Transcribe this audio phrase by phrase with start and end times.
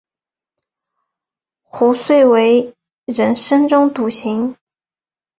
[1.61, 2.73] 壶遂为
[3.05, 4.57] 人深中笃行。